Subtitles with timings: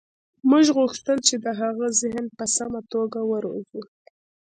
[0.49, 3.81] موږ غوښتل چې د هغه ذهن په سمه توګه وروزو